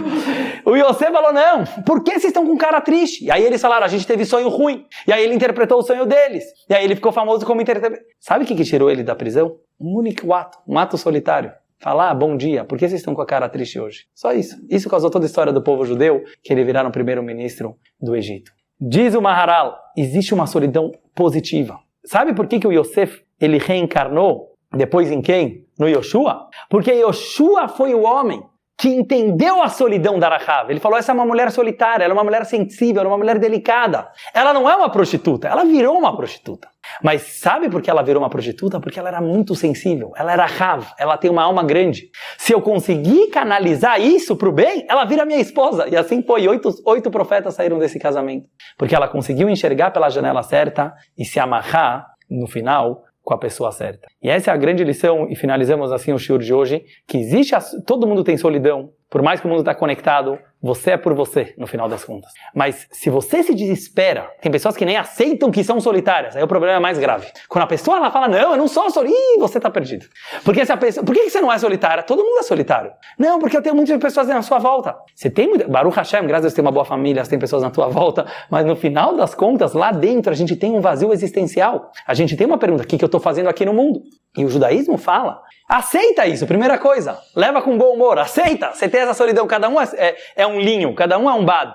[0.65, 3.25] O Yosef falou, não, por que vocês estão com cara triste?
[3.25, 4.87] E aí eles falaram, a gente teve sonho ruim.
[5.07, 6.45] E aí ele interpretou o sonho deles.
[6.69, 7.99] E aí ele ficou famoso como interpretador.
[8.21, 9.57] Sabe o que, que tirou ele da prisão?
[9.81, 11.53] Um único ato, um ato solitário.
[11.83, 14.07] Falar, ah, bom dia, por que vocês estão com a cara triste hoje?
[14.15, 14.57] Só isso.
[14.71, 18.53] Isso causou toda a história do povo judeu, que ele viraram primeiro-ministro do Egito.
[18.81, 21.81] Diz o Maharal, existe uma solidão positiva.
[22.05, 25.67] Sabe por que, que o Yosef ele reencarnou depois em quem?
[25.79, 26.49] No Yoshua?
[26.69, 28.43] Porque Yoshua foi o homem
[28.79, 30.71] que entendeu a solidão da Rahav.
[30.71, 33.19] Ele falou: essa é uma mulher solitária, ela é uma mulher sensível, ela é uma
[33.19, 34.11] mulher delicada.
[34.35, 36.69] Ela não é uma prostituta, ela virou uma prostituta.
[37.03, 38.81] Mas sabe por que ela virou uma prostituta?
[38.81, 42.11] Porque ela era muito sensível, ela era Rav, ela tem uma alma grande.
[42.37, 45.89] Se eu conseguir canalizar isso para o bem, ela vira minha esposa.
[45.89, 48.49] E assim foi, oito, oito profetas saíram desse casamento.
[48.77, 53.73] Porque ela conseguiu enxergar pela janela certa e se amarrar no final com a pessoa
[53.73, 54.07] certa.
[54.23, 57.55] E essa é a grande lição, e finalizamos assim o shiur de hoje, que existe,
[57.55, 61.13] a, todo mundo tem solidão, por mais que o mundo está conectado, você é por
[61.13, 62.33] você, no final das contas.
[62.55, 66.49] Mas se você se desespera, tem pessoas que nem aceitam que são solitárias, aí o
[66.49, 67.27] problema é mais grave.
[67.47, 70.07] Quando a pessoa ela fala, não, eu não sou solitária, você está perdido.
[70.43, 72.03] Porque se a pessoa, por que você não é solitária?
[72.03, 72.91] Todo mundo é solitário.
[73.19, 74.97] Não, porque eu tenho muitas pessoas na sua volta.
[75.15, 77.63] Você tem muita, Baruch Hashem, graças a Deus tem uma boa família, você tem pessoas
[77.63, 81.13] na tua volta, mas no final das contas, lá dentro a gente tem um vazio
[81.13, 81.91] existencial.
[82.07, 84.01] A gente tem uma pergunta, o que, que eu estou fazendo aqui no mundo?
[84.37, 89.01] E o judaísmo fala, aceita isso, primeira coisa, leva com bom humor, aceita, você tem
[89.01, 91.75] essa solidão, cada um é, é, é um linho, cada um é um bad.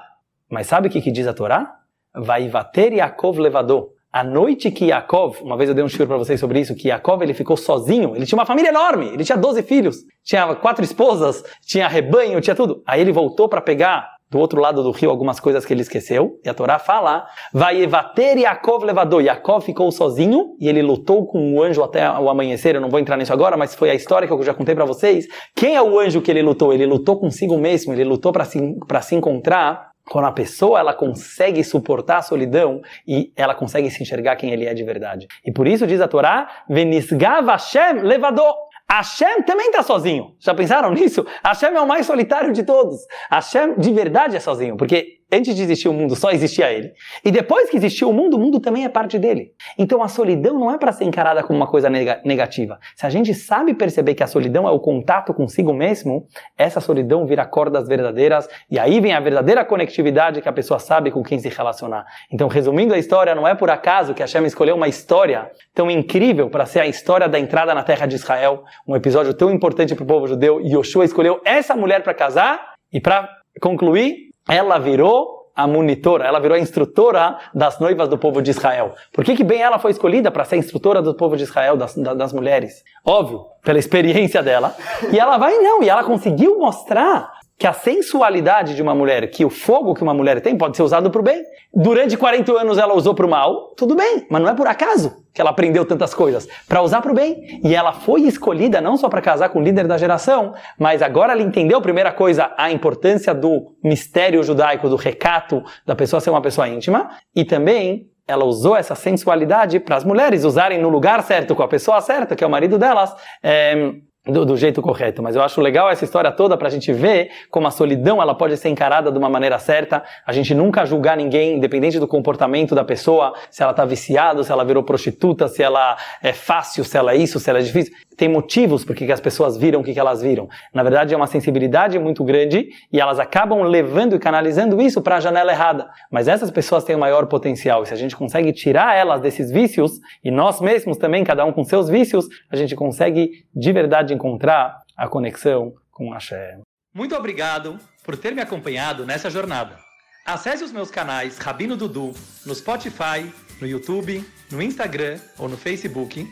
[0.50, 1.72] Mas sabe o que, que diz a Torá?
[2.16, 3.92] Vai vater Yaakov levador.
[4.12, 6.88] A noite que Yaakov, uma vez eu dei um shiur para vocês sobre isso, que
[6.88, 10.84] Yaakov ele ficou sozinho, ele tinha uma família enorme, ele tinha 12 filhos, tinha quatro
[10.84, 12.82] esposas, tinha rebanho, tinha tudo.
[12.88, 16.40] Aí ele voltou para pegar do outro lado do rio algumas coisas que ele esqueceu,
[16.44, 19.22] e a Torá fala, vai evater Yaakov levador.
[19.22, 22.76] Yaakov ficou sozinho e ele lutou com o anjo até o amanhecer.
[22.76, 24.86] Eu não vou entrar nisso agora, mas foi a história que eu já contei para
[24.86, 25.28] vocês.
[25.56, 26.74] Quem é o anjo que ele lutou?
[26.74, 28.60] Ele lutou consigo mesmo, ele lutou para se,
[29.02, 29.88] se encontrar.
[30.10, 34.66] Quando a pessoa ela consegue suportar a solidão e ela consegue se enxergar quem ele
[34.66, 35.28] é de verdade.
[35.46, 38.54] E por isso diz a Torá, Venisgav Hashem levador.
[38.90, 40.36] Hashem também está sozinho.
[40.40, 41.26] Já pensaram nisso?
[41.44, 43.00] Hashem é o mais solitário de todos.
[43.30, 46.94] Hashem de verdade é sozinho, porque antes de existir o mundo só existia ele.
[47.24, 49.52] E depois que existiu o mundo, o mundo também é parte dele.
[49.78, 52.80] Então a solidão não é para ser encarada como uma coisa negativa.
[52.96, 57.26] Se a gente sabe perceber que a solidão é o contato consigo mesmo, essa solidão
[57.26, 61.40] vira cordas verdadeiras e aí vem a verdadeira conectividade que a pessoa sabe com quem
[61.40, 62.06] se relacionar.
[62.32, 66.50] Então, resumindo a história, não é por acaso que Hashem escolheu uma história tão incrível
[66.50, 70.04] para ser a história da entrada na terra de Israel, um episódio tão importante para
[70.04, 73.30] o povo judeu, e Yoshua escolheu essa mulher para casar, e para
[73.62, 78.94] concluir, ela virou a monitora, ela virou a instrutora das noivas do povo de Israel.
[79.12, 81.96] Por que, que bem ela foi escolhida para ser instrutora do povo de Israel, das,
[81.96, 82.84] das mulheres?
[83.04, 84.76] Óbvio, pela experiência dela.
[85.12, 89.44] E ela vai, não, e ela conseguiu mostrar que a sensualidade de uma mulher, que
[89.44, 91.44] o fogo que uma mulher tem pode ser usado para o bem.
[91.74, 95.26] Durante 40 anos ela usou para o mal, tudo bem, mas não é por acaso
[95.34, 97.62] que ela aprendeu tantas coisas, para usar para o bem.
[97.64, 101.34] E ela foi escolhida não só para casar com o líder da geração, mas agora
[101.34, 106.42] ela entendeu, primeira coisa, a importância do mistério judaico, do recato, da pessoa ser uma
[106.42, 111.56] pessoa íntima, e também ela usou essa sensualidade para as mulheres usarem no lugar certo,
[111.56, 113.16] com a pessoa certa, que é o marido delas.
[113.42, 113.94] É,
[114.28, 115.22] do, do, jeito correto.
[115.24, 118.36] Mas eu acho legal essa história toda para a gente ver como a solidão ela
[118.36, 120.04] pode ser encarada de uma maneira certa.
[120.26, 124.52] A gente nunca julgar ninguém, independente do comportamento da pessoa, se ela está viciada, se
[124.52, 127.94] ela virou prostituta, se ela é fácil, se ela é isso, se ela é difícil.
[128.18, 130.50] Tem motivos por que as pessoas viram o que elas viram.
[130.74, 135.18] Na verdade, é uma sensibilidade muito grande e elas acabam levando e canalizando isso para
[135.18, 135.88] a janela errada.
[136.12, 137.84] Mas essas pessoas têm o maior potencial.
[137.84, 141.54] E se a gente consegue tirar elas desses vícios, e nós mesmos também, cada um
[141.54, 146.62] com seus vícios, a gente consegue de verdade encontrar a conexão com Hashem.
[146.92, 149.78] Muito obrigado por ter me acompanhado nessa jornada.
[150.26, 156.28] Acesse os meus canais Rabino Dudu no Spotify, no YouTube, no Instagram ou no Facebook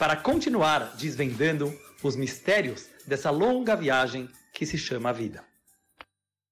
[0.00, 5.44] para continuar desvendando os mistérios dessa longa viagem que se chama vida.